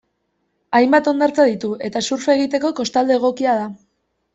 [0.79, 3.75] Hainbat hondartza ditu eta surfa egiteko kostalde egokia da.